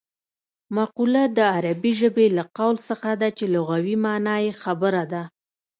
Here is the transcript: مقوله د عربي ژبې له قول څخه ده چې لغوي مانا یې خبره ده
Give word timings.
مقوله 0.75 1.23
د 1.37 1.39
عربي 1.55 1.91
ژبې 2.01 2.25
له 2.37 2.43
قول 2.57 2.75
څخه 2.89 3.09
ده 3.21 3.29
چې 3.37 3.45
لغوي 3.55 3.95
مانا 4.05 4.35
یې 4.45 4.51
خبره 4.63 5.03
ده 5.11 5.23